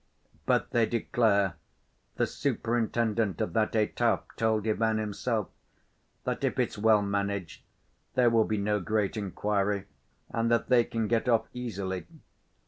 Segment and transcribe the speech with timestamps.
[0.47, 7.61] "But they declare—the superintendent of that étape told Ivan himself—that if it's well managed
[8.15, 9.85] there will be no great inquiry,
[10.31, 12.07] and that they can get off easily.